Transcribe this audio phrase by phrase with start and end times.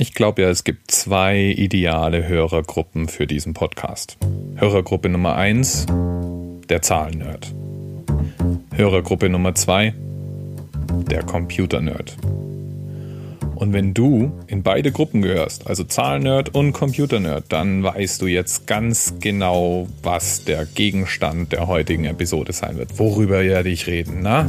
[0.00, 4.16] Ich glaube ja, es gibt zwei ideale Hörergruppen für diesen Podcast.
[4.54, 5.86] Hörergruppe Nummer eins,
[6.68, 7.52] der Zahlennerd.
[8.72, 9.94] Hörergruppe Nummer zwei,
[11.10, 12.16] der Computernerd.
[13.56, 18.68] Und wenn du in beide Gruppen gehörst, also Zahlennerd und Computernerd, dann weißt du jetzt
[18.68, 23.00] ganz genau, was der Gegenstand der heutigen Episode sein wird.
[23.00, 24.46] Worüber werde ich reden, na?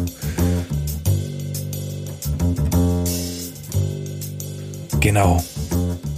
[5.09, 5.43] Genau.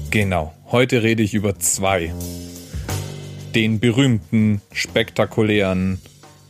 [0.09, 0.53] Genau.
[0.70, 2.13] Heute rede ich über zwei.
[3.55, 6.02] Den berühmten, spektakulären,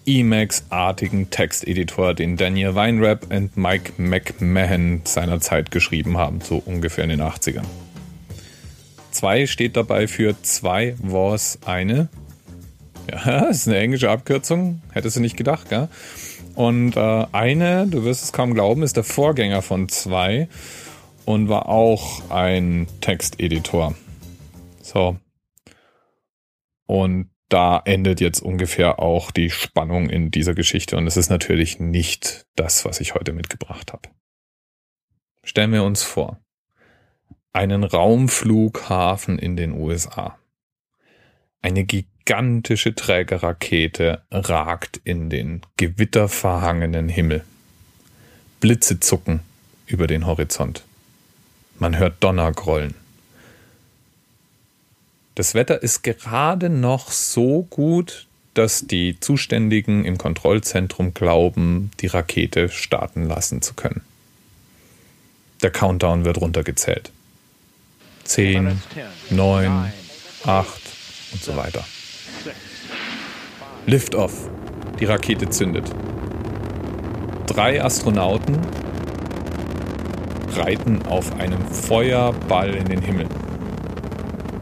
[0.07, 7.21] Emacs-artigen Texteditor, den Daniel Weinrap und Mike McMahon seinerzeit geschrieben haben, so ungefähr in den
[7.21, 7.65] 80ern.
[9.11, 12.09] Zwei steht dabei für zwei was eine.
[13.07, 15.89] Ja, ist eine englische Abkürzung, hättest du nicht gedacht, gell?
[16.55, 20.47] Und äh, eine, du wirst es kaum glauben, ist der Vorgänger von zwei
[21.31, 23.95] und war auch ein Texteditor.
[24.81, 25.17] So.
[26.85, 31.79] Und da endet jetzt ungefähr auch die Spannung in dieser Geschichte und es ist natürlich
[31.79, 34.09] nicht das, was ich heute mitgebracht habe.
[35.43, 36.39] Stellen wir uns vor,
[37.53, 40.37] einen Raumflughafen in den USA.
[41.61, 47.45] Eine gigantische Trägerrakete ragt in den gewitterverhangenen Himmel.
[48.59, 49.41] Blitze zucken
[49.87, 50.83] über den Horizont.
[51.81, 52.93] Man hört Donner grollen.
[55.33, 62.69] Das Wetter ist gerade noch so gut, dass die Zuständigen im Kontrollzentrum glauben, die Rakete
[62.69, 64.01] starten lassen zu können.
[65.63, 67.11] Der Countdown wird runtergezählt.
[68.25, 68.79] Zehn,
[69.31, 69.91] neun,
[70.45, 70.83] acht
[71.33, 71.83] und so weiter.
[73.87, 74.51] Lift off.
[74.99, 75.91] Die Rakete zündet.
[77.47, 78.59] Drei Astronauten
[80.57, 83.27] reiten auf einem Feuerball in den Himmel.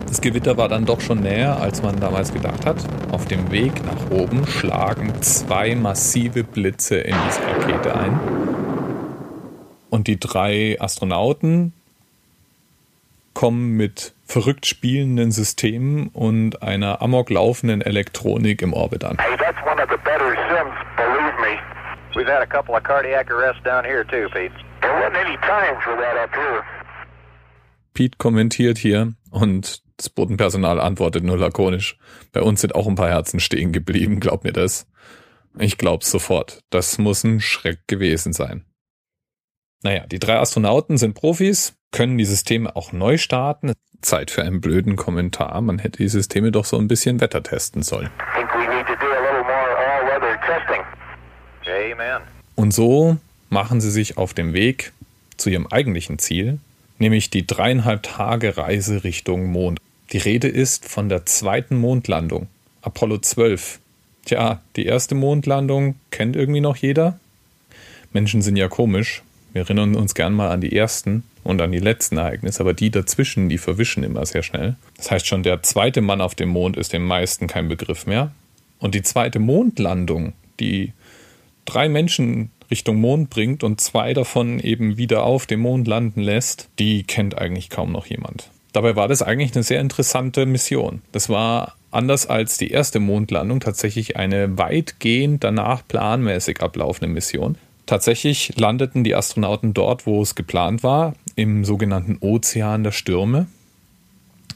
[0.08, 2.78] Das Gewitter war dann doch schon näher, als man damals gedacht hat.
[3.12, 8.20] Auf dem Weg nach oben schlagen zwei massive Blitze in diese Rakete ein.
[9.92, 11.74] Und die drei Astronauten
[13.34, 19.18] kommen mit verrückt spielenden Systemen und einer amok laufenden Elektronik im Orbit an.
[19.20, 20.39] Hey, that's one of the better.
[22.20, 24.52] We've had a couple of cardiac arrests down here too, Pete.
[24.82, 26.64] There wasn't any time for that up here.
[27.94, 31.98] Pete kommentiert hier und das Bodenpersonal antwortet nur lakonisch.
[32.34, 34.86] Bei uns sind auch ein paar Herzen stehen geblieben, glaub mir das.
[35.58, 36.60] Ich glaub's sofort.
[36.72, 38.66] Das muss ein Schreck gewesen sein.
[39.82, 43.72] Naja, die drei Astronauten sind Profis, können die Systeme auch neu starten.
[44.02, 45.62] Zeit für einen blöden Kommentar.
[45.62, 48.10] Man hätte die Systeme doch so ein bisschen Wetter testen sollen.
[52.56, 53.18] Und so
[53.50, 54.92] machen sie sich auf dem Weg
[55.38, 56.60] zu ihrem eigentlichen Ziel,
[56.98, 59.80] nämlich die dreieinhalb Tage Reise Richtung Mond.
[60.12, 62.48] Die Rede ist von der zweiten Mondlandung,
[62.82, 63.80] Apollo 12.
[64.26, 67.20] Tja, die erste Mondlandung kennt irgendwie noch jeder?
[68.12, 69.24] Menschen sind ja komisch.
[69.54, 72.92] Wir erinnern uns gern mal an die ersten und an die letzten Ereignisse, aber die
[72.92, 74.76] dazwischen, die verwischen immer sehr schnell.
[74.98, 78.32] Das heißt schon, der zweite Mann auf dem Mond ist den meisten kein Begriff mehr.
[78.80, 80.94] Und die zweite Mondlandung, die
[81.70, 86.70] drei Menschen Richtung Mond bringt und zwei davon eben wieder auf dem Mond landen lässt,
[86.78, 88.50] die kennt eigentlich kaum noch jemand.
[88.74, 91.02] Dabei war das eigentlich eine sehr interessante Mission.
[91.12, 97.58] Das war anders als die erste Mondlandung tatsächlich eine weitgehend danach planmäßig ablaufende Mission.
[97.88, 103.48] Tatsächlich landeten die Astronauten dort, wo es geplant war, im sogenannten Ozean der Stürme.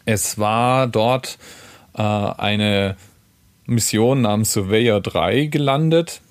[0.05, 1.39] Es war dort
[1.95, 2.95] äh, eine
[3.65, 6.21] Mission namens Surveyor 3 gelandet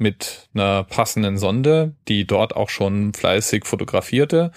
[0.00, 4.50] mit einer passenden Sonde, die dort auch schon fleißig fotografierte.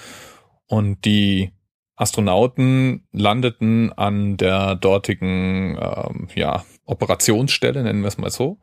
[0.68, 1.52] Und die
[1.96, 8.60] Astronauten landeten an der dortigen ähm, ja, Operationsstelle, nennen wir es mal so,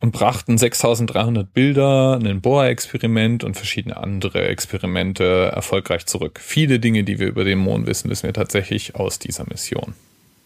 [0.00, 6.40] und brachten 6300 Bilder, ein Bohrexperiment und verschiedene andere Experimente erfolgreich zurück.
[6.40, 9.94] Viele Dinge, die wir über den Mond wissen, wissen wir tatsächlich aus dieser Mission.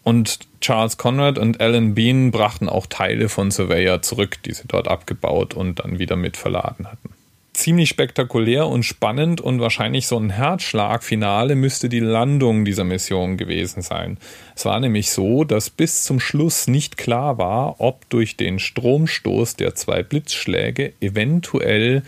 [0.05, 4.87] Und Charles Conrad und Alan Bean brachten auch Teile von Surveyor zurück, die sie dort
[4.87, 7.09] abgebaut und dann wieder mit verladen hatten.
[7.53, 13.81] Ziemlich spektakulär und spannend und wahrscheinlich so ein Herzschlagfinale müsste die Landung dieser Mission gewesen
[13.81, 14.17] sein.
[14.55, 19.55] Es war nämlich so, dass bis zum Schluss nicht klar war, ob durch den Stromstoß
[19.55, 22.03] der zwei Blitzschläge eventuell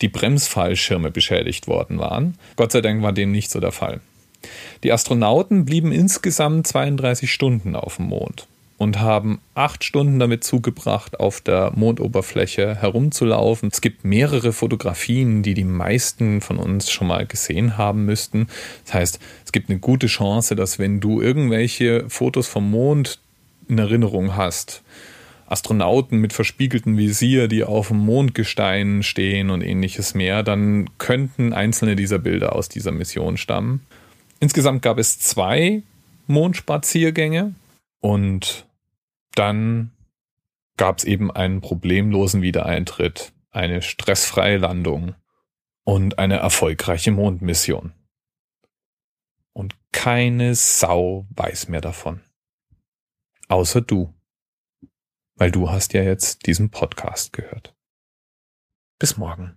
[0.00, 2.38] die Bremsfallschirme beschädigt worden waren.
[2.56, 4.00] Gott sei Dank war dem nicht so der Fall.
[4.84, 8.46] Die Astronauten blieben insgesamt 32 Stunden auf dem Mond.
[8.78, 13.70] und haben acht Stunden damit zugebracht, auf der Mondoberfläche herumzulaufen.
[13.72, 18.48] Es gibt mehrere Fotografien, die die meisten von uns schon mal gesehen haben müssten.
[18.84, 23.18] Das heißt, es gibt eine gute Chance, dass wenn du irgendwelche Fotos vom Mond
[23.68, 24.82] in Erinnerung hast,
[25.46, 31.94] Astronauten mit verspiegeltem Visier, die auf dem Mondgestein stehen und ähnliches mehr, dann könnten einzelne
[31.96, 33.80] dieser Bilder aus dieser Mission stammen.
[34.40, 35.82] Insgesamt gab es zwei
[36.26, 37.54] Mondspaziergänge
[38.00, 38.66] und
[39.34, 39.92] dann
[40.76, 45.14] gab es eben einen problemlosen Wiedereintritt, eine stressfreie Landung
[45.84, 47.92] und eine erfolgreiche Mondmission.
[49.52, 52.20] Und keine Sau weiß mehr davon.
[53.48, 54.12] Außer du.
[55.36, 57.74] Weil du hast ja jetzt diesen Podcast gehört.
[58.98, 59.54] Bis morgen.